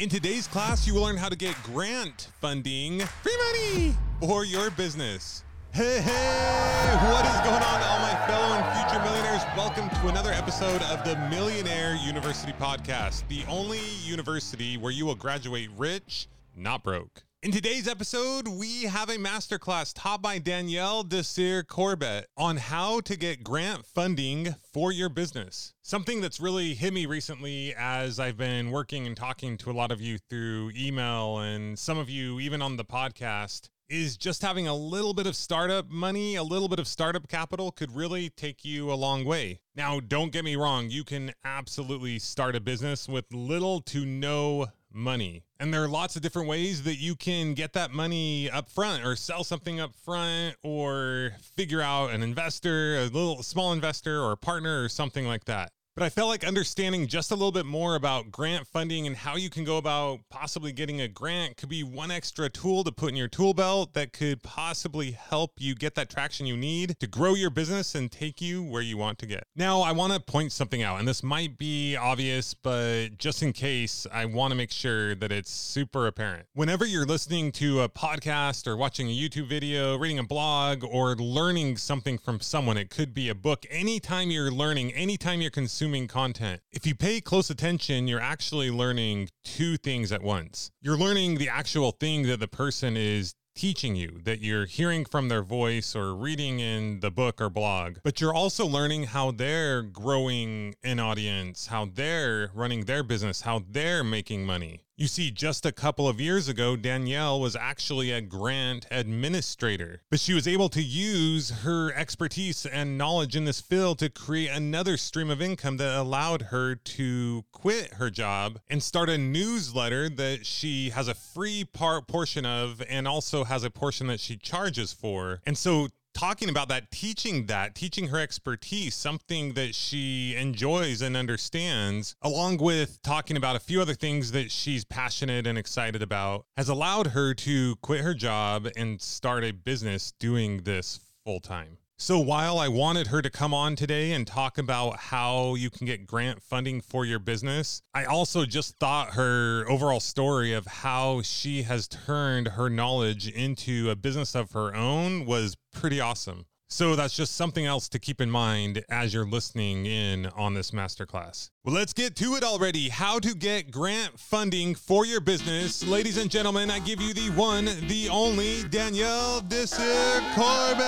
[0.00, 4.70] In today's class, you will learn how to get grant funding, free money for your
[4.70, 5.44] business.
[5.72, 9.42] Hey, hey, what is going on, all my fellow and future millionaires?
[9.54, 15.14] Welcome to another episode of the Millionaire University Podcast, the only university where you will
[15.14, 17.22] graduate rich, not broke.
[17.42, 23.16] In today's episode, we have a masterclass taught by Danielle Desir Corbett on how to
[23.16, 25.72] get grant funding for your business.
[25.80, 29.90] Something that's really hit me recently as I've been working and talking to a lot
[29.90, 34.68] of you through email and some of you even on the podcast is just having
[34.68, 38.66] a little bit of startup money, a little bit of startup capital could really take
[38.66, 39.60] you a long way.
[39.74, 44.66] Now, don't get me wrong, you can absolutely start a business with little to no
[44.92, 45.44] money.
[45.60, 49.04] And there are lots of different ways that you can get that money up front
[49.04, 54.32] or sell something up front or figure out an investor, a little small investor or
[54.32, 55.70] a partner or something like that.
[56.00, 59.36] But I felt like understanding just a little bit more about grant funding and how
[59.36, 63.10] you can go about possibly getting a grant could be one extra tool to put
[63.10, 67.06] in your tool belt that could possibly help you get that traction you need to
[67.06, 69.44] grow your business and take you where you want to get.
[69.54, 73.52] Now, I want to point something out, and this might be obvious, but just in
[73.52, 76.46] case, I want to make sure that it's super apparent.
[76.54, 81.14] Whenever you're listening to a podcast or watching a YouTube video, reading a blog, or
[81.16, 85.89] learning something from someone, it could be a book, anytime you're learning, anytime you're consuming,
[85.90, 86.60] consuming content.
[86.70, 90.70] If you pay close attention, you're actually learning two things at once.
[90.80, 95.28] You're learning the actual thing that the person is teaching you that you're hearing from
[95.28, 99.82] their voice or reading in the book or blog, but you're also learning how they're
[99.82, 104.84] growing an audience, how they're running their business, how they're making money.
[105.00, 110.20] You see, just a couple of years ago, Danielle was actually a grant administrator, but
[110.20, 114.98] she was able to use her expertise and knowledge in this field to create another
[114.98, 120.44] stream of income that allowed her to quit her job and start a newsletter that
[120.44, 124.92] she has a free part portion of and also has a portion that she charges
[124.92, 125.40] for.
[125.46, 131.16] And so talking about that, teaching that, teaching her expertise, something that she enjoys and
[131.16, 136.44] understands, along with talking about a few other things that she's passionate and excited about,
[136.56, 141.79] has allowed her to quit her job and start a business doing this full time.
[142.02, 145.86] So while I wanted her to come on today and talk about how you can
[145.86, 151.20] get grant funding for your business, I also just thought her overall story of how
[151.20, 156.46] she has turned her knowledge into a business of her own was pretty awesome.
[156.72, 160.70] So that's just something else to keep in mind as you're listening in on this
[160.70, 161.50] masterclass.
[161.64, 162.88] Well, let's get to it already.
[162.88, 165.84] How to get grant funding for your business.
[165.84, 170.80] Ladies and gentlemen, I give you the one, the only Danielle Desir Corbett.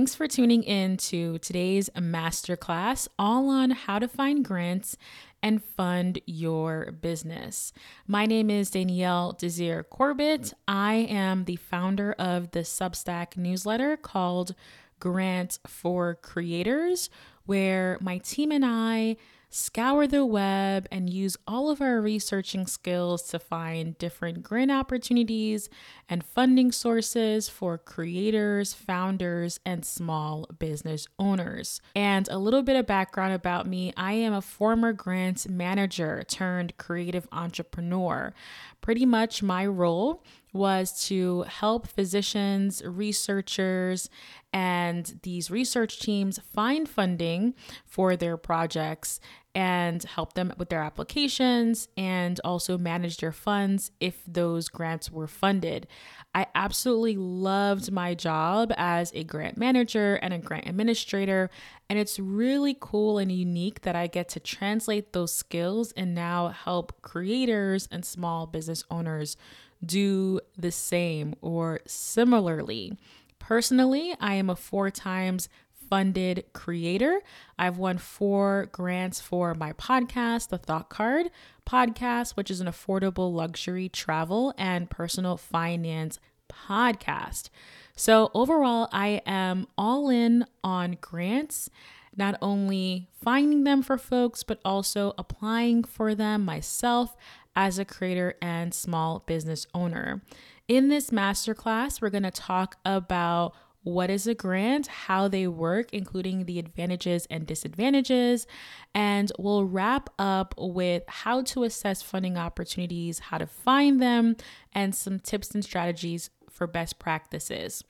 [0.00, 4.96] Thanks for tuning in to today's masterclass all on how to find grants
[5.42, 7.74] and fund your business.
[8.06, 10.54] My name is Danielle Desir Corbett.
[10.66, 14.54] I am the founder of the Substack newsletter called
[15.00, 17.10] Grants for Creators,
[17.44, 19.18] where my team and I
[19.50, 25.68] scour the web and use all of our researching skills to find different grant opportunities
[26.08, 31.80] and funding sources for creators, founders, and small business owners.
[31.96, 36.76] And a little bit of background about me I am a former grant manager turned
[36.76, 38.32] creative entrepreneur.
[38.80, 40.22] Pretty much my role
[40.52, 44.10] was to help physicians, researchers,
[44.52, 47.54] and these research teams find funding
[47.86, 49.20] for their projects
[49.54, 55.26] and help them with their applications and also manage their funds if those grants were
[55.26, 55.88] funded.
[56.34, 61.50] I absolutely loved my job as a grant manager and a grant administrator.
[61.88, 66.48] And it's really cool and unique that I get to translate those skills and now
[66.48, 69.36] help creators and small business owners
[69.84, 72.98] do the same or similarly.
[73.38, 75.48] Personally, I am a four times
[75.90, 77.20] funded creator.
[77.58, 81.30] I've won four grants for my podcast, The Thought Card
[81.66, 87.50] Podcast, which is an affordable luxury travel and personal finance podcast.
[87.96, 91.68] So, overall, I am all in on grants,
[92.16, 97.16] not only finding them for folks, but also applying for them myself
[97.60, 100.22] as a creator and small business owner.
[100.66, 103.52] In this masterclass, we're going to talk about
[103.82, 108.46] what is a grant, how they work, including the advantages and disadvantages.
[108.94, 114.36] And we'll wrap up with how to assess funding opportunities, how to find them,
[114.72, 116.30] and some tips and strategies
[116.60, 117.82] for best practices.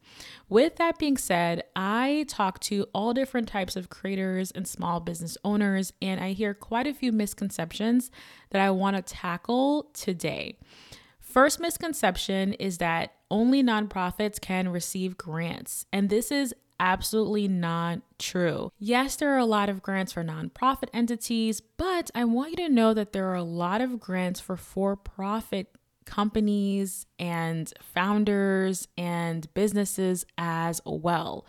[0.49, 5.37] With that being said, I talk to all different types of creators and small business
[5.45, 8.13] owners, and I hear quite a few misconceptions
[8.51, 10.57] that I want to tackle today.
[11.19, 18.71] First misconception is that only nonprofits can receive grants, and this is absolutely not true.
[18.79, 22.73] Yes, there are a lot of grants for nonprofit entities, but I want you to
[22.73, 25.75] know that there are a lot of grants for for profit
[26.11, 31.47] companies and founders and businesses as well.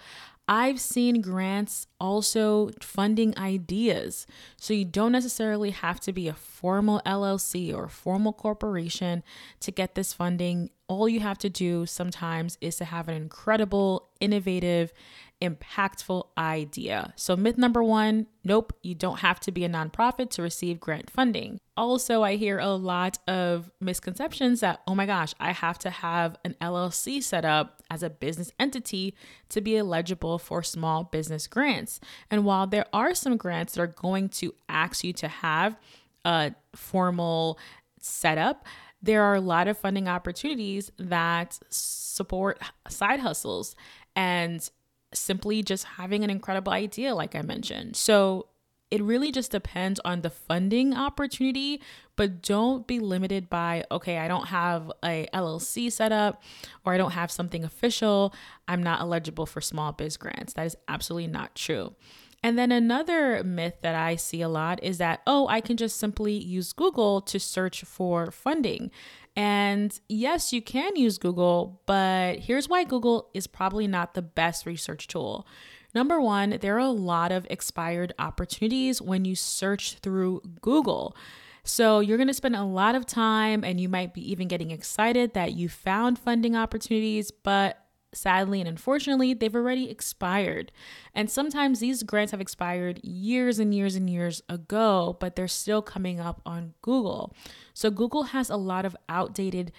[0.48, 4.28] I've seen grants also funding ideas.
[4.58, 9.24] So you don't necessarily have to be a formal LLC or formal corporation
[9.62, 10.70] to get this funding.
[10.88, 14.94] All you have to do sometimes is to have an incredible, innovative,
[15.42, 17.14] impactful idea.
[17.16, 21.10] So, myth number one nope, you don't have to be a nonprofit to receive grant
[21.10, 21.60] funding.
[21.78, 26.38] Also, I hear a lot of misconceptions that, oh my gosh, I have to have
[26.44, 29.16] an LLC set up as a business entity
[29.50, 32.00] to be eligible for small business grants.
[32.30, 35.78] And while there are some grants that are going to ask you to have
[36.26, 37.60] a formal
[38.00, 38.66] setup,
[39.02, 43.76] there are a lot of funding opportunities that support side hustles.
[44.16, 44.70] And
[45.14, 47.96] simply just having an incredible idea, like I mentioned.
[47.96, 48.48] So
[48.92, 51.82] it really just depends on the funding opportunity,
[52.18, 56.44] but don't be limited by, okay, I don't have a LLC set up
[56.86, 58.34] or I don't have something official.
[58.68, 60.54] I'm not eligible for small biz grants.
[60.54, 61.96] That is absolutely not true.
[62.44, 65.98] And then another myth that I see a lot is that, oh, I can just
[65.98, 68.90] simply use Google to search for funding.
[69.36, 74.66] And yes, you can use Google, but here's why Google is probably not the best
[74.66, 75.48] research tool.
[75.94, 81.16] Number one, there are a lot of expired opportunities when you search through Google.
[81.64, 84.72] So you're going to spend a lot of time and you might be even getting
[84.72, 87.81] excited that you found funding opportunities, but
[88.14, 90.72] sadly and unfortunately, they've already expired.
[91.16, 95.82] And sometimes these grants have expired years and years and years ago, but they're still
[95.82, 97.34] coming up on Google.
[97.74, 99.72] So Google has a lot of outdated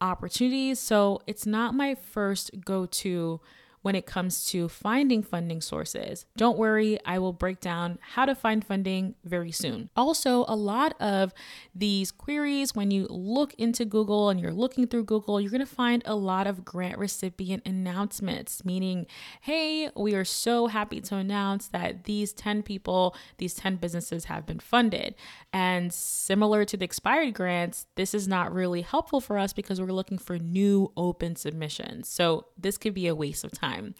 [0.00, 0.78] opportunities.
[0.78, 3.40] So it's not my first go to
[3.88, 6.26] when it comes to finding funding sources.
[6.36, 9.88] Don't worry, I will break down how to find funding very soon.
[9.96, 11.32] Also, a lot of
[11.74, 15.66] these queries, when you look into Google and you're looking through Google, you're going to
[15.66, 19.06] find a lot of grant recipient announcements, meaning,
[19.40, 24.44] hey, we are so happy to announce that these 10 people, these 10 businesses have
[24.44, 25.14] been funded.
[25.50, 29.92] And similar to the expired grants, this is not really helpful for us because we're
[29.92, 32.10] looking for new open submissions.
[32.10, 33.94] So this could be a waste of time time.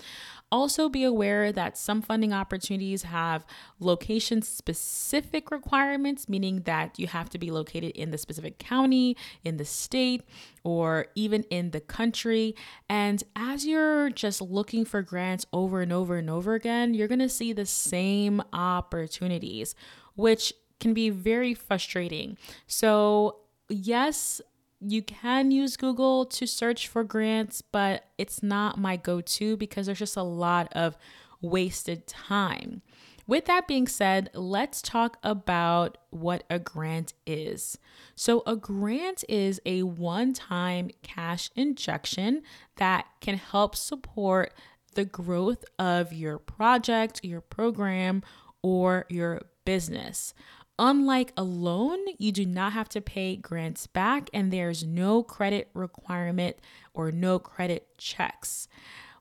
[0.51, 3.45] Also, be aware that some funding opportunities have
[3.81, 9.15] location specific requirements, meaning that you have to be located in the specific county,
[9.45, 10.23] in the state,
[10.65, 12.55] or even in the country.
[12.89, 17.19] And as you're just looking for grants over and over and over again, you're going
[17.19, 19.75] to see the same opportunities,
[20.15, 22.39] which can be very frustrating.
[22.67, 24.41] So, yes,
[24.81, 29.87] you can use Google to search for grants, but it's not my go to because
[29.87, 30.97] there's just a lot of
[31.41, 32.83] wasted time.
[33.27, 37.77] With that being said, let's talk about what a grant is.
[38.15, 42.43] So, a grant is a one time cash injection
[42.77, 44.55] that can help support
[44.95, 48.23] the growth of your project, your program,
[48.63, 50.33] or your business.
[50.79, 55.71] Unlike a loan, you do not have to pay grants back, and there's no credit
[55.75, 56.57] requirement
[56.95, 58.69] or no credit checks.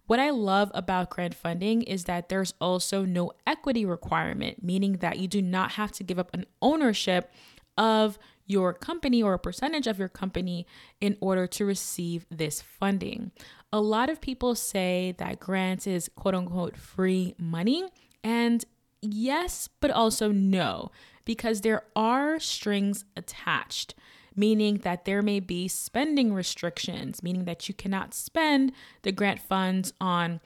[0.05, 5.17] What I love about grant funding is that there's also no equity requirement, meaning that
[5.17, 7.31] you do not have to give up an ownership
[7.75, 10.65] of your company or a percentage of your company
[11.01, 13.31] in order to receive this funding.
[13.73, 17.89] A lot of people say that grants is quote unquote free money,
[18.23, 18.63] and
[19.01, 20.91] yes, but also no
[21.27, 23.93] because there are strings attached,
[24.33, 29.91] meaning that there may be spending restrictions, meaning that you cannot spend the grant funds
[29.99, 30.39] on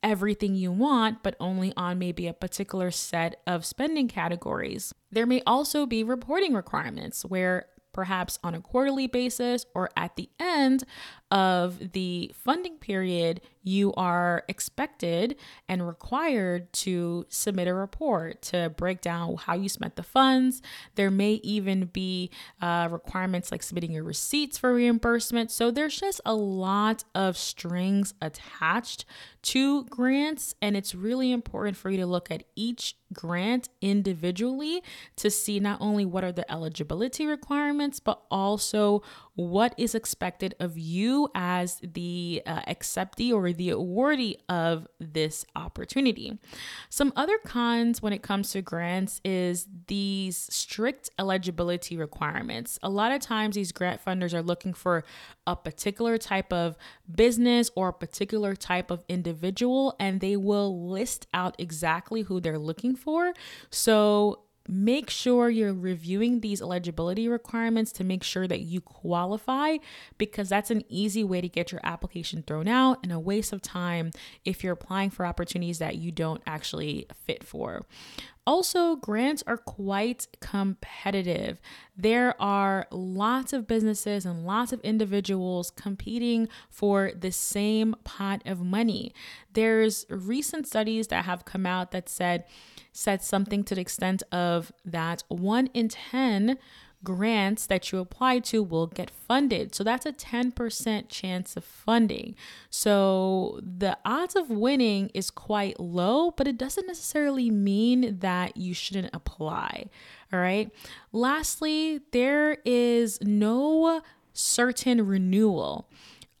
[0.00, 4.94] everything you want, but only on maybe a particular set of spending categories.
[5.10, 10.30] There may also be reporting requirements where perhaps on a quarterly basis or at the
[10.38, 10.84] end
[11.30, 15.36] of the funding period, you are expected
[15.68, 20.62] and required to submit a report to break down how you spent the funds.
[20.94, 22.30] There may even be
[22.62, 25.50] uh, requirements like submitting your receipts for reimbursement.
[25.50, 29.04] So there's just a lot of strings attached
[29.42, 34.82] to grants, and it's really important for you to look at each grant individually
[35.16, 39.02] to see not only what are the eligibility requirements, but also
[39.38, 46.36] what is expected of you as the uh, acceptee or the awardee of this opportunity.
[46.88, 52.80] Some other cons when it comes to grants is these strict eligibility requirements.
[52.82, 55.04] A lot of times, these grant funders are looking for
[55.46, 56.76] a particular type of
[57.08, 62.58] business or a particular type of individual, and they will list out exactly who they're
[62.58, 63.32] looking for.
[63.70, 69.76] So, make sure you're reviewing these eligibility requirements to make sure that you qualify
[70.18, 73.62] because that's an easy way to get your application thrown out and a waste of
[73.62, 74.10] time
[74.44, 77.82] if you're applying for opportunities that you don't actually fit for.
[78.48, 81.60] Also, grants are quite competitive.
[81.94, 88.62] There are lots of businesses and lots of individuals competing for the same pot of
[88.62, 89.12] money.
[89.52, 92.44] There's recent studies that have come out that said
[92.90, 96.56] said something to the extent of that 1 in 10
[97.04, 99.74] grants that you apply to will get funded.
[99.74, 102.34] So that's a 10% chance of funding.
[102.70, 108.74] So the odds of winning is quite low, but it doesn't necessarily mean that you
[108.74, 109.86] shouldn't apply.
[110.32, 110.70] All right.
[111.12, 114.02] Lastly, there is no
[114.32, 115.88] certain renewal.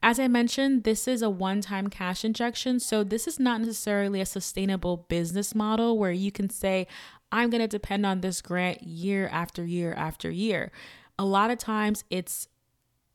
[0.00, 2.78] As I mentioned, this is a one time cash injection.
[2.78, 6.86] So, this is not necessarily a sustainable business model where you can say,
[7.30, 10.70] I'm going to depend on this grant year after year after year.
[11.18, 12.48] A lot of times it's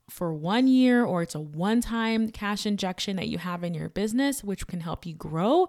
[0.08, 3.88] for one year or it's a one time cash injection that you have in your
[3.88, 5.68] business, which can help you grow.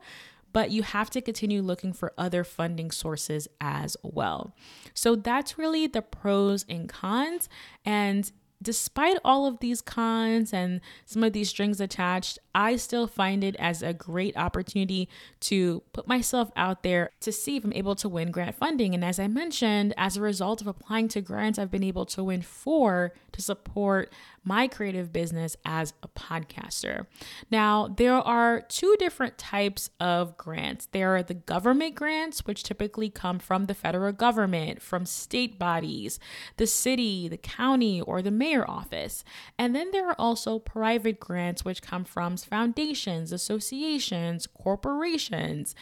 [0.51, 4.55] But you have to continue looking for other funding sources as well.
[4.93, 7.49] So that's really the pros and cons.
[7.83, 13.43] And despite all of these cons and some of these strings attached, I still find
[13.43, 15.09] it as a great opportunity
[15.41, 18.95] to put myself out there to see if I'm able to win grant funding.
[18.95, 22.23] And as I mentioned, as a result of applying to grants, I've been able to
[22.23, 24.11] win four to support
[24.45, 27.07] my creative business as a podcaster.
[27.51, 30.87] Now, there are two different types of grants.
[30.91, 36.19] There are the government grants, which typically come from the federal government, from state bodies,
[36.57, 39.23] the city, the county, or the mayor office.
[39.57, 45.75] And then there are also private grants, which come from foundations, associations, corporations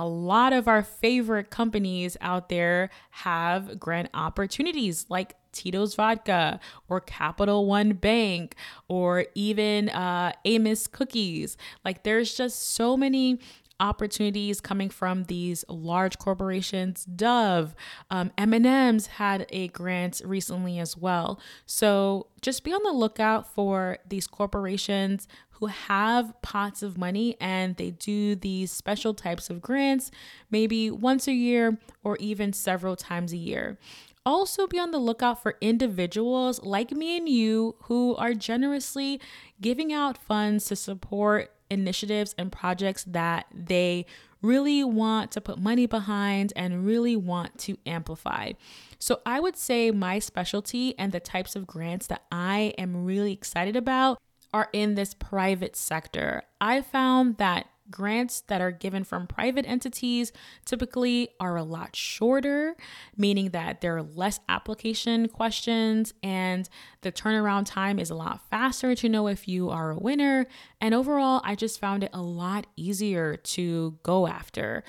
[0.00, 6.58] a lot of our favorite companies out there have grant opportunities like Tito's Vodka
[6.88, 8.54] or Capital One Bank
[8.88, 11.58] or even uh, Amos Cookies.
[11.84, 13.40] Like there's just so many
[13.80, 17.04] opportunities coming from these large corporations.
[17.04, 17.74] Dove,
[18.10, 21.40] um, M&M's had a grant recently as well.
[21.66, 27.76] So just be on the lookout for these corporations who have pots of money and
[27.76, 30.10] they do these special types of grants
[30.50, 33.78] maybe once a year or even several times a year.
[34.26, 39.20] Also, be on the lookout for individuals like me and you who are generously
[39.60, 44.06] giving out funds to support initiatives and projects that they
[44.42, 48.52] really want to put money behind and really want to amplify.
[48.98, 53.32] So, I would say my specialty and the types of grants that I am really
[53.32, 54.18] excited about
[54.52, 56.42] are in this private sector.
[56.60, 60.32] I found that grants that are given from private entities
[60.64, 62.76] typically are a lot shorter,
[63.16, 66.68] meaning that there are less application questions and
[67.02, 70.46] the turnaround time is a lot faster to know if you are a winner.
[70.80, 74.84] And overall, I just found it a lot easier to go after.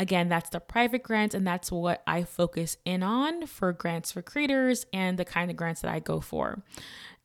[0.00, 4.22] Again, that's the private grants, and that's what I focus in on for grants for
[4.22, 6.62] creators and the kind of grants that I go for.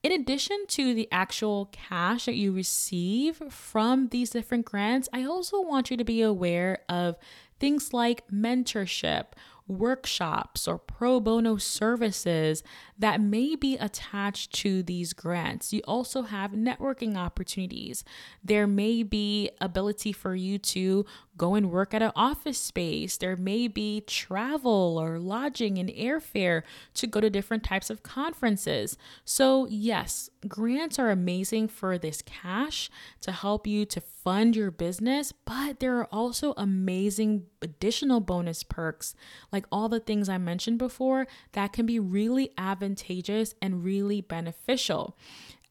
[0.01, 5.61] In addition to the actual cash that you receive from these different grants, I also
[5.61, 7.15] want you to be aware of
[7.59, 9.27] things like mentorship
[9.67, 12.63] workshops or pro bono services
[12.97, 15.71] that may be attached to these grants.
[15.71, 18.03] You also have networking opportunities.
[18.43, 21.05] There may be ability for you to
[21.37, 23.17] go and work at an office space.
[23.17, 26.63] There may be travel or lodging and airfare
[26.95, 28.97] to go to different types of conferences.
[29.25, 32.89] So, yes, grants are amazing for this cash
[33.21, 39.15] to help you to fund your business, but there are also amazing additional bonus perks,
[39.51, 45.17] like all the things I mentioned before, that can be really advantageous and really beneficial.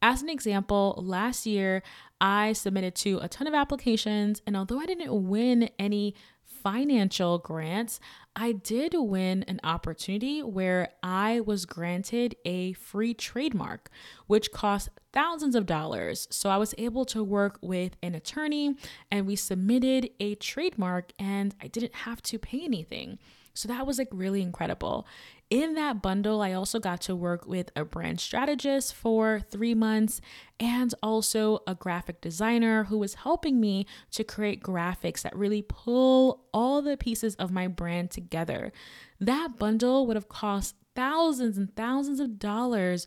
[0.05, 1.81] As an example, last year
[2.23, 6.15] I submitted to a ton of applications, and although I didn't win any
[6.45, 7.99] financial grants,
[8.33, 13.89] I did win an opportunity where I was granted a free trademark,
[14.27, 16.29] which cost thousands of dollars.
[16.31, 18.75] So I was able to work with an attorney
[19.11, 23.19] and we submitted a trademark, and I didn't have to pay anything.
[23.53, 25.05] So that was like really incredible.
[25.53, 30.19] In that bundle, I also got to work with a brand strategist for three months
[30.59, 36.47] and also a graphic designer who was helping me to create graphics that really pull
[36.55, 38.73] all the pieces of my brand together.
[39.19, 43.05] That bundle would have cost thousands and thousands of dollars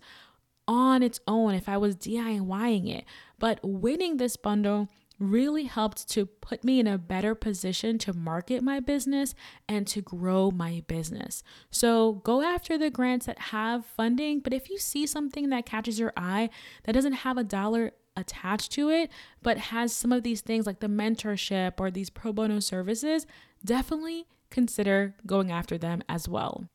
[0.69, 3.07] on its own if I was DIYing it.
[3.41, 8.63] But winning this bundle really helped to put me in a better position to market
[8.63, 9.35] my business
[9.69, 11.43] and to grow my business.
[11.71, 15.99] So go after the grants that have funding, but if you see something that catches
[15.99, 16.51] your eye
[16.85, 19.11] that doesn't have a dollar attached to it,
[19.43, 23.27] but has some of these things like the mentorship or these pro bono services,
[23.65, 26.67] definitely consider going after them as well.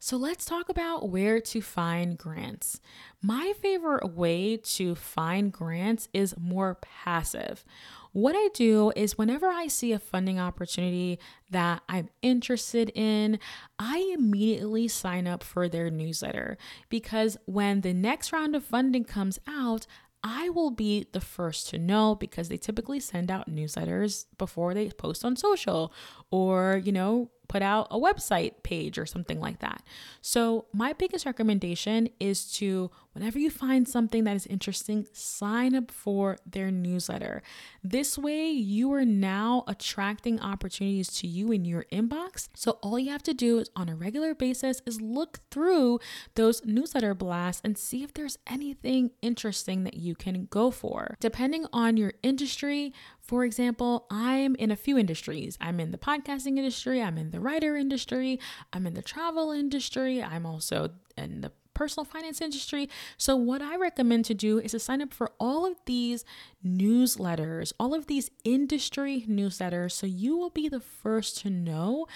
[0.00, 2.80] So let's talk about where to find grants.
[3.20, 7.64] My favorite way to find grants is more passive.
[8.12, 11.18] What I do is whenever I see a funding opportunity
[11.50, 13.40] that I'm interested in,
[13.78, 19.40] I immediately sign up for their newsletter because when the next round of funding comes
[19.48, 19.86] out,
[20.22, 24.90] I will be the first to know because they typically send out newsletters before they
[24.90, 25.92] post on social
[26.30, 29.82] or, you know, put out a website page or something like that.
[30.20, 35.90] So, my biggest recommendation is to, whenever you find something that is interesting, sign up
[35.90, 37.42] for their newsletter.
[37.82, 42.48] This way, you are now attracting opportunities to you in your inbox.
[42.54, 46.00] So, all you have to do is on a regular basis is look through
[46.34, 51.16] those newsletter blasts and see if there's anything interesting that you can go for.
[51.20, 52.92] Depending on your industry,
[53.28, 55.58] for example, I'm in a few industries.
[55.60, 58.40] I'm in the podcasting industry, I'm in the writer industry,
[58.72, 62.88] I'm in the travel industry, I'm also in the personal finance industry.
[63.18, 66.24] So, what I recommend to do is to sign up for all of these
[66.66, 72.06] newsletters, all of these industry newsletters, so you will be the first to know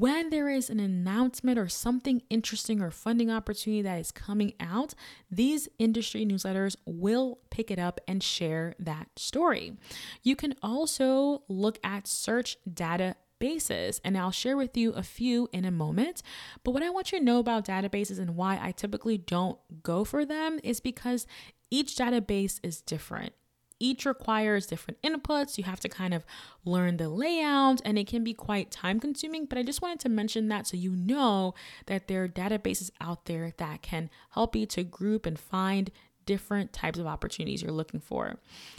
[0.00, 4.94] when there is an announcement or something interesting or funding opportunity that is coming out,
[5.30, 9.76] these industry newsletters will pick it up and share that story.
[10.22, 15.48] You can also look at search data databases, and I'll share with you a few
[15.52, 16.22] in a moment.
[16.62, 20.04] But what I want you to know about databases and why I typically don't go
[20.04, 21.26] for them is because
[21.70, 23.32] each database is different
[23.80, 25.58] each requires different inputs.
[25.58, 26.24] You have to kind of
[26.64, 29.46] learn the layout and it can be quite time consuming.
[29.46, 31.54] But I just wanted to mention that so you know
[31.86, 35.90] that there are databases out there that can help you to group and find
[36.26, 38.36] different types of opportunities you're looking for.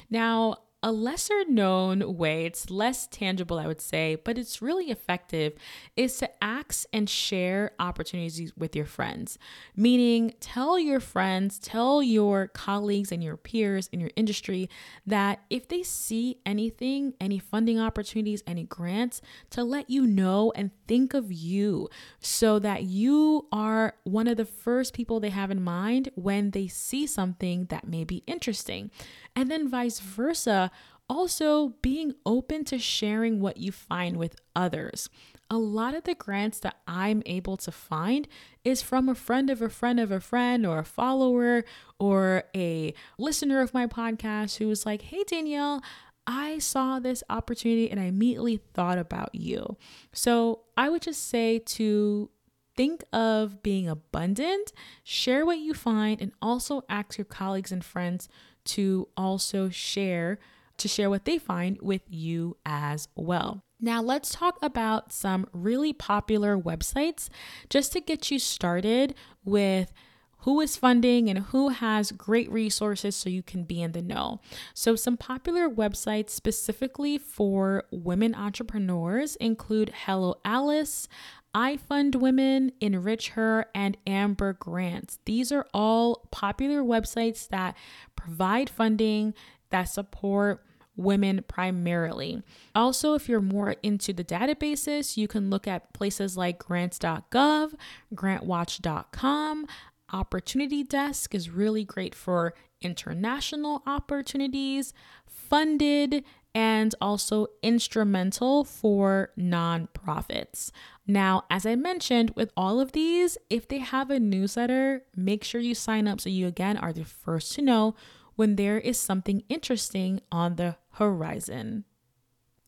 [0.09, 5.53] Now, a lesser known way, it's less tangible, I would say, but it's really effective,
[5.97, 9.39] is to ask and share opportunities with your friends.
[9.75, 14.69] Meaning, tell your friends, tell your colleagues and your peers in your industry
[15.07, 20.69] that if they see anything, any funding opportunities, any grants, to let you know and
[20.87, 25.63] think of you so that you are one of the first people they have in
[25.63, 28.91] mind when they see something that may be interesting.
[29.35, 30.71] And then vice versa,
[31.09, 35.09] also being open to sharing what you find with others.
[35.49, 38.27] A lot of the grants that I'm able to find
[38.63, 41.63] is from a friend of a friend of a friend or a follower
[41.99, 45.83] or a listener of my podcast who was like, Hey, Danielle,
[46.25, 49.77] I saw this opportunity and I immediately thought about you.
[50.11, 52.31] So I would just say to
[52.75, 58.27] think of being abundant, share what you find, and also ask your colleagues and friends
[58.65, 60.39] to also share
[60.77, 63.63] to share what they find with you as well.
[63.79, 67.29] Now, let's talk about some really popular websites
[67.69, 69.91] just to get you started with
[70.39, 74.39] who is funding and who has great resources so you can be in the know.
[74.73, 81.07] So, some popular websites specifically for women entrepreneurs include Hello Alice,
[81.55, 85.19] IFundWomen, Enrich Her, and Amber Grants.
[85.25, 87.77] These are all popular websites that
[88.17, 89.33] provide funding
[89.69, 90.61] that support
[90.97, 92.43] women primarily.
[92.73, 97.73] Also, if you're more into the databases, you can look at places like grants.gov,
[98.13, 99.65] grantwatch.com.
[100.11, 104.93] Opportunity Desk is really great for international opportunities,
[105.25, 110.71] funded, and also Instrumentl for nonprofits.
[111.07, 115.61] Now, as I mentioned, with all of these, if they have a newsletter, make sure
[115.61, 117.95] you sign up so you again are the first to know
[118.35, 121.85] when there is something interesting on the horizon.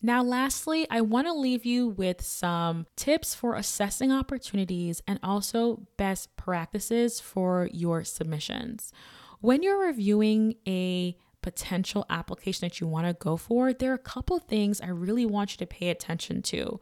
[0.00, 5.88] Now, lastly, I want to leave you with some tips for assessing opportunities and also
[5.96, 8.92] best practices for your submissions.
[9.40, 11.16] When you're reviewing a
[11.50, 15.24] potential application that you want to go for, there are a couple things I really
[15.24, 16.78] want you to pay attention to.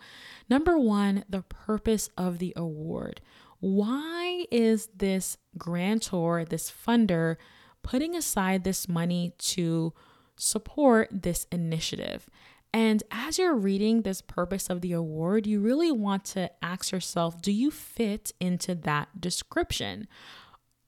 [0.50, 3.20] Number one, the purpose of the award.
[3.60, 7.36] Why is this grantor, this funder,
[7.84, 9.92] putting aside this money to
[10.36, 12.28] support this initiative?
[12.74, 17.40] And as you're reading this purpose of the award, you really want to ask yourself
[17.40, 20.08] do you fit into that description?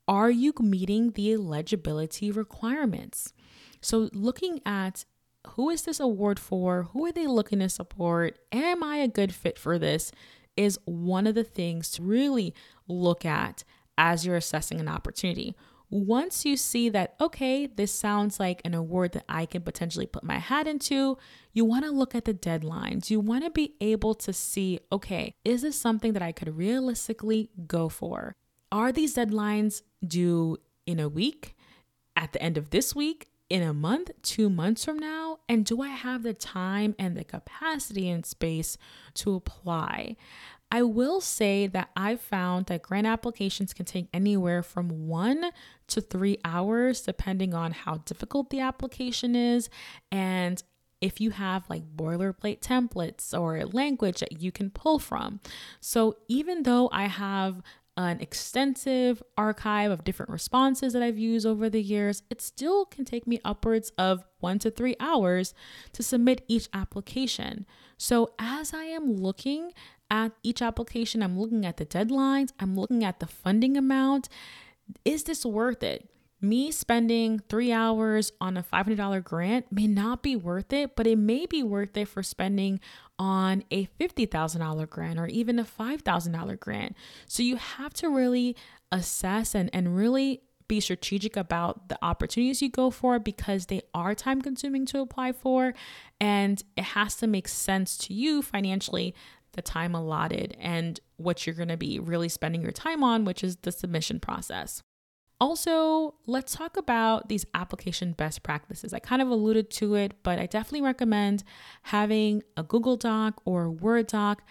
[0.09, 3.33] Are you meeting the eligibility requirements?
[3.81, 5.05] So, looking at
[5.51, 6.85] who is this award for?
[6.93, 8.39] Who are they looking to support?
[8.53, 10.13] Am I a good fit for this?
[10.57, 12.55] Is one of the things to really
[12.89, 13.65] look at
[13.97, 15.55] as you're assessing an opportunity.
[15.91, 20.23] Once you see that, okay, this sounds like an award that I can potentially put
[20.23, 21.17] my hat into,
[21.53, 23.09] you want to look at the deadlines.
[23.09, 27.51] You want to be able to see, okay, is this something that I could realistically
[27.67, 28.35] go for?
[28.71, 31.57] Are these deadlines due in a week,
[32.17, 35.39] at the end of this week, in a month, two months from now?
[35.49, 38.77] And do I have the time and the capacity and space
[39.15, 40.17] to apply?
[40.71, 45.51] I will say that I found that grant applications can take anywhere from one
[45.89, 49.71] to three hours, depending on how difficult the application is
[50.13, 50.63] and
[51.01, 55.41] if you have like boilerplate templates or language that you can pull from.
[55.81, 57.63] So even though I have
[57.99, 63.05] an extensive archive of different responses that I've used over the years, it still can
[63.05, 65.53] take me upwards of one to three hours
[65.95, 67.67] to submit each application.
[67.97, 69.73] So, as I am looking
[70.09, 74.29] at each application, I'm looking at the deadlines, I'm looking at the funding amount.
[75.05, 76.09] Is this worth it?
[76.41, 81.19] me spending three hours on a $500 grant may not be worth it, but it
[81.19, 82.79] may be worth it for spending
[83.19, 86.97] on a $50,000 grant or even a $5,000 grant.
[87.27, 88.57] So you have to really
[88.93, 94.15] assess and, and really be strategic about the opportunities you go for because they are
[94.15, 95.75] time consuming to apply for.
[96.21, 99.15] And it has to make sense to you financially
[99.53, 103.43] the time allotted and what you're going to be really spending your time on, which
[103.43, 104.83] is the submission process.
[105.41, 108.93] Also, let's talk about these application best practices.
[108.93, 111.45] I kind of alluded to it, but I definitely recommend
[111.83, 114.43] having a Google Doc or a Word doc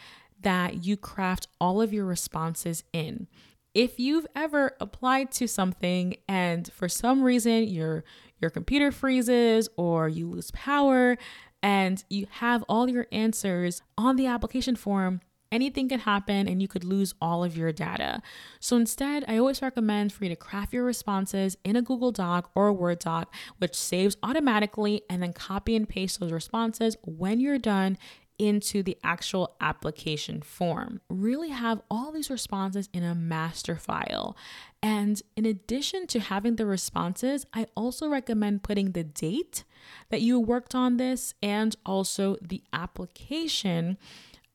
[0.41, 3.28] that you craft all of your responses in.
[3.73, 8.04] If you've ever applied to something and for some reason your
[8.39, 11.17] your computer freezes or you lose power
[11.62, 16.67] and you have all your answers on the application form, anything can happen and you
[16.67, 18.21] could lose all of your data.
[18.60, 22.51] So instead, I always recommend for you to craft your responses in a Google Doc
[22.55, 27.39] or a Word doc, which saves automatically, and then copy and paste those responses when
[27.39, 27.97] you're done
[28.39, 31.01] into the actual application form.
[31.10, 34.38] Really have all these responses in a master file.
[34.81, 39.63] And in addition to having the responses, I also recommend putting the date
[40.10, 43.97] that you worked on this and also the application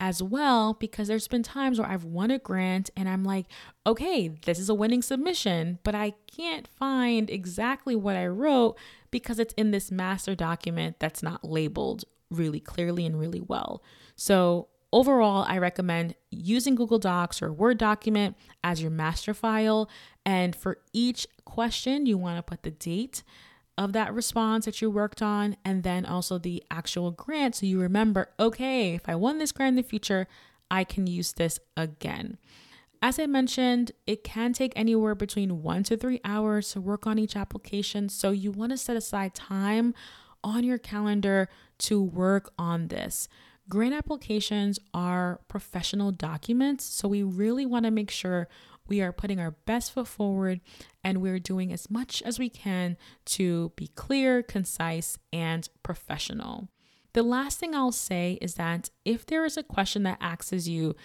[0.03, 3.47] as well because there's been times where I've won a grant and I'm like,
[3.87, 8.77] okay, this is a winning submission, but I can't find exactly what I wrote
[9.13, 13.81] because it's in this master document that's not labeled really clearly and really well.
[14.17, 19.89] So, overall, I recommend using Google Docs or Word document as your master file.
[20.27, 23.23] And for each question, you want to put the date
[23.79, 27.57] of that response that you worked on and then also the actual grant.
[27.57, 30.27] So you remember okay if i won this grant in the future
[30.71, 32.39] i can use this again.
[33.01, 37.19] As i mentioned it can take anywhere between one to three hours to work on
[37.19, 38.09] each application.
[38.09, 39.95] So you want to set aside time
[40.45, 43.29] on your calendar to work on this.
[43.69, 48.49] Grant applications are professional documents so we really want to make sure
[48.89, 50.61] we are putting our best foot forward
[51.03, 56.69] and we're doing as much as we can to be clear, concise, and professional.
[57.15, 60.97] The last thing I'll say is that if there is a question that asks you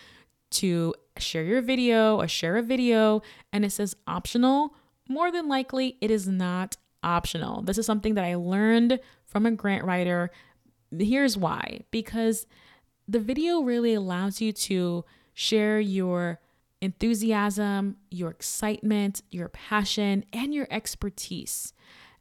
[0.49, 4.73] to share your video or share a video and it says optional,
[5.09, 7.61] more than likely it is not optional.
[7.61, 10.31] This is something that I learned from a grant writer.
[10.97, 12.45] Here's why because
[13.07, 16.39] the video really allows you to share your
[16.81, 21.73] enthusiasm, your excitement, your passion, and your expertise.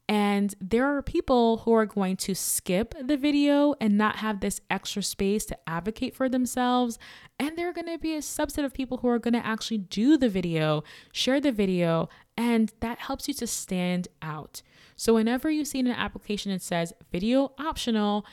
[0.09, 4.61] And there are people who are going to skip the video and not have this
[4.71, 6.97] extra space to advocate for themselves.
[7.40, 9.79] And there are going to be a subset of people who are going to actually
[9.79, 14.62] do the video, share the video, and that helps you to stand out.
[14.95, 18.25] So, whenever you see an application that says video optional,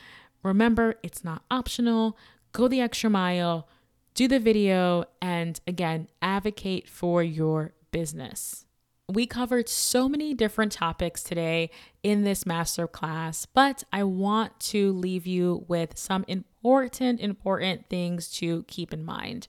[0.43, 2.17] remember it's not optional.
[2.51, 3.67] Go the extra mile
[4.13, 8.65] do the video, and again, advocate for your business.
[9.09, 11.71] We covered so many different topics today
[12.03, 18.29] in this master class, but I want to leave you with some important, important things
[18.33, 19.47] to keep in mind.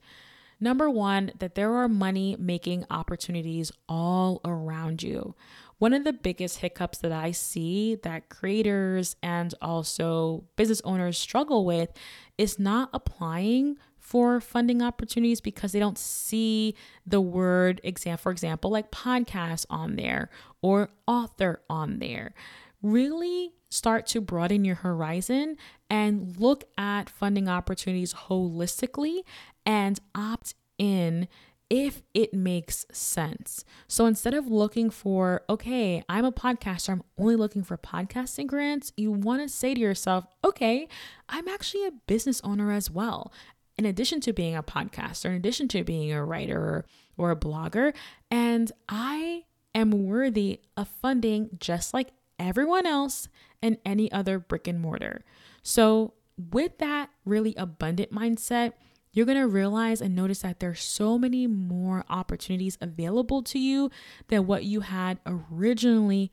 [0.61, 5.35] Number one, that there are money making opportunities all around you.
[5.79, 11.65] One of the biggest hiccups that I see that creators and also business owners struggle
[11.65, 11.93] with
[12.39, 16.75] is not applying for funding opportunities because they don't see
[17.07, 20.29] the word exam for example like podcast on there
[20.61, 22.35] or author on there
[22.83, 25.57] really start to broaden your horizon
[25.89, 29.23] and look at funding opportunities holistically
[29.65, 31.27] and opt in
[31.71, 33.65] if it makes sense.
[33.89, 38.93] So instead of looking for, okay, I'm a podcaster, I'm only looking for podcasting grants,
[38.97, 40.87] you want to say to yourself, okay,
[41.29, 43.33] I'm actually a business owner as well.
[43.77, 46.85] In addition to being a podcaster, in addition to being a writer
[47.17, 47.95] or a blogger,
[48.31, 53.29] and I am worthy of funding just like everyone else
[53.63, 55.25] and any other brick and mortar.
[55.63, 58.73] So, with that really abundant mindset,
[59.13, 63.91] you're going to realize and notice that there's so many more opportunities available to you
[64.27, 66.33] than what you had originally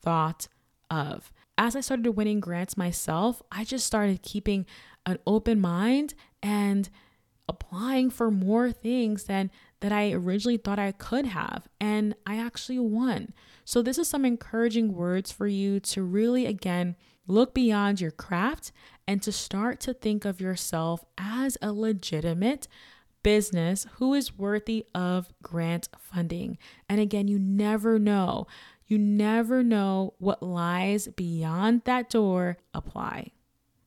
[0.00, 0.48] thought
[0.90, 1.30] of.
[1.58, 4.64] As I started winning grants myself, I just started keeping
[5.06, 6.88] an open mind and
[7.48, 12.78] applying for more things than that I originally thought I could have and I actually
[12.78, 13.34] won.
[13.64, 18.72] So this is some encouraging words for you to really again look beyond your craft
[19.06, 22.68] and to start to think of yourself as a legitimate
[23.22, 26.58] business who is worthy of grant funding.
[26.88, 28.46] And again, you never know.
[28.86, 32.58] You never know what lies beyond that door.
[32.74, 33.32] Apply.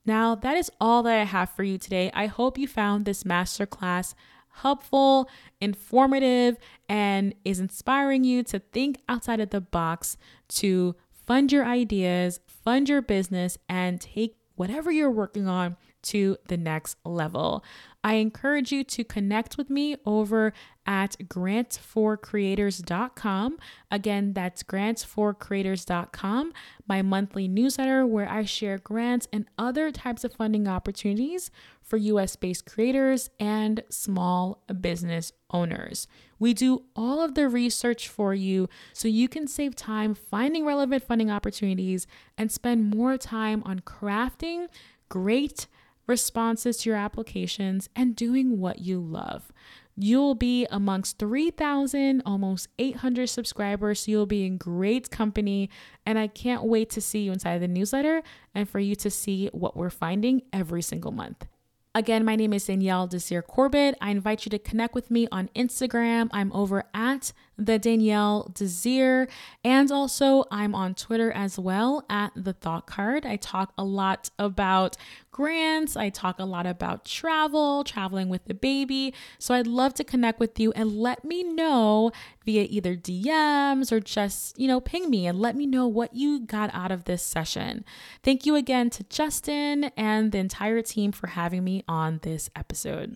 [0.05, 2.11] Now, that is all that I have for you today.
[2.13, 4.13] I hope you found this masterclass
[4.59, 11.65] helpful, informative, and is inspiring you to think outside of the box to fund your
[11.65, 17.63] ideas, fund your business, and take whatever you're working on to the next level.
[18.05, 20.53] I encourage you to connect with me over
[20.85, 23.57] at grants4creators.com.
[23.89, 26.53] Again, that's grants4creators.com,
[26.87, 31.49] my monthly newsletter where I share grants and other types of funding opportunities
[31.81, 36.07] for US based creators and small business owners.
[36.37, 41.01] We do all of the research for you so you can save time finding relevant
[41.01, 42.05] funding opportunities
[42.37, 44.67] and spend more time on crafting
[45.09, 45.65] great
[46.07, 49.51] responses to your applications, and doing what you love.
[49.97, 54.01] You'll be amongst 3,000, almost 800 subscribers.
[54.01, 55.69] So you'll be in great company.
[56.05, 58.21] And I can't wait to see you inside the newsletter
[58.53, 61.45] and for you to see what we're finding every single month.
[61.93, 63.95] Again, my name is Danielle Desir Corbett.
[64.01, 66.27] I invite you to connect with me on Instagram.
[66.33, 69.27] I'm over at the Danielle Desir.
[69.63, 73.25] And also, I'm on Twitter as well at the Thought Card.
[73.25, 74.97] I talk a lot about
[75.31, 79.13] grants, I talk a lot about travel, traveling with the baby.
[79.37, 82.11] So I'd love to connect with you and let me know
[82.45, 86.39] via either DMs or just, you know, ping me and let me know what you
[86.39, 87.83] got out of this session.
[88.23, 93.13] Thank you again to Justin and the entire team for having me on this episode.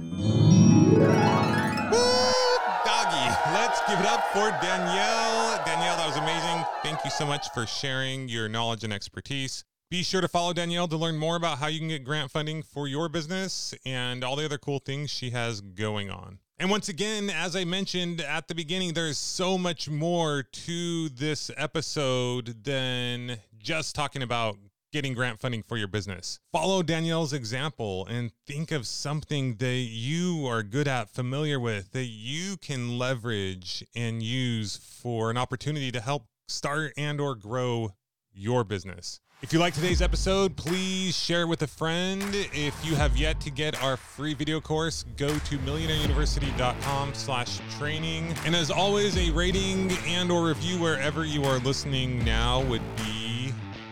[3.79, 5.63] Let's give it up for Danielle.
[5.65, 6.65] Danielle, that was amazing.
[6.83, 9.63] Thank you so much for sharing your knowledge and expertise.
[9.89, 12.61] Be sure to follow Danielle to learn more about how you can get grant funding
[12.61, 16.39] for your business and all the other cool things she has going on.
[16.57, 21.49] And once again, as I mentioned at the beginning, there's so much more to this
[21.55, 24.57] episode than just talking about
[24.91, 26.39] getting grant funding for your business.
[26.51, 32.05] Follow Danielle's example and think of something that you are good at, familiar with, that
[32.05, 37.91] you can leverage and use for an opportunity to help start and or grow
[38.33, 39.19] your business.
[39.41, 42.21] If you like today's episode, please share with a friend.
[42.51, 48.35] If you have yet to get our free video course, go to millionaireuniversity.com slash training.
[48.43, 53.18] And as always, a rating and or review wherever you are listening now would be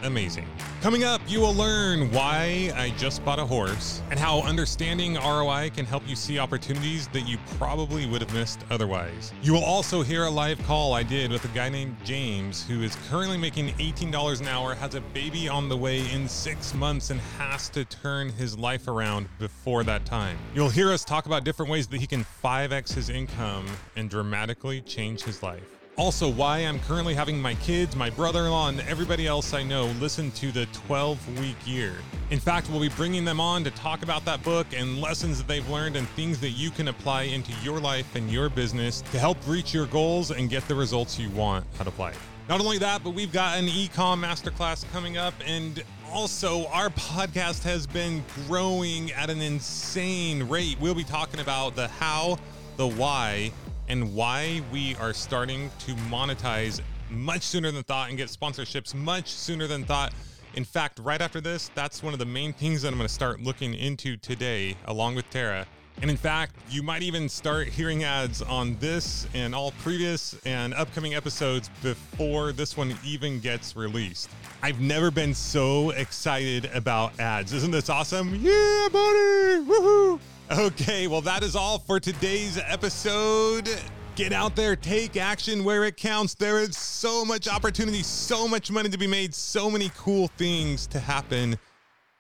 [0.04, 0.48] amazing.
[0.82, 5.72] Coming up, you will learn why I just bought a horse and how understanding ROI
[5.76, 9.34] can help you see opportunities that you probably would have missed otherwise.
[9.42, 12.84] You will also hear a live call I did with a guy named James who
[12.84, 17.10] is currently making $18 an hour, has a baby on the way in six months,
[17.10, 20.38] and has to turn his life around before that time.
[20.54, 24.82] You'll hear us talk about different ways that he can 5x his income and dramatically
[24.82, 25.77] change his life.
[26.00, 29.64] Also, why I'm currently having my kids, my brother in law, and everybody else I
[29.64, 31.96] know listen to the 12 week year.
[32.30, 35.48] In fact, we'll be bringing them on to talk about that book and lessons that
[35.48, 39.18] they've learned and things that you can apply into your life and your business to
[39.18, 42.30] help reach your goals and get the results you want out of life.
[42.48, 47.64] Not only that, but we've got an ecom masterclass coming up, and also our podcast
[47.64, 50.78] has been growing at an insane rate.
[50.80, 52.38] We'll be talking about the how,
[52.76, 53.52] the why,
[53.88, 59.30] and why we are starting to monetize much sooner than thought and get sponsorships much
[59.30, 60.14] sooner than thought.
[60.56, 63.14] In fact, right after this, that's one of the main things that I'm going to
[63.14, 65.68] start looking into today, along with Tara.
[66.02, 70.74] And in fact, you might even start hearing ads on this and all previous and
[70.76, 74.30] upcoming episodes before this one even gets released.
[74.62, 77.52] I've never been so excited about ads.
[77.52, 78.36] Isn't this awesome?
[78.36, 79.66] Yeah, buddy!
[79.66, 80.20] Woohoo!
[80.50, 83.70] Okay, well, that is all for today's episode.
[84.16, 86.36] Get out there, take action where it counts.
[86.36, 90.88] There is so much opportunity, so much money to be made, so many cool things
[90.88, 91.58] to happen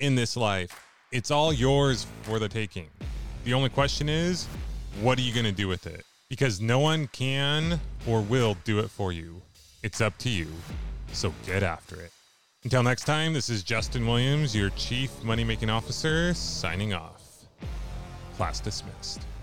[0.01, 0.77] in this life.
[1.13, 2.89] It's all yours for the taking.
[3.45, 4.45] The only question is,
[4.99, 6.03] what are you going to do with it?
[6.27, 9.41] Because no one can or will do it for you.
[9.83, 10.47] It's up to you.
[11.13, 12.11] So get after it.
[12.65, 17.16] Until next time, this is Justin Williams, your Chief Money Making Officer, signing off.
[18.37, 19.36] Class dismissed.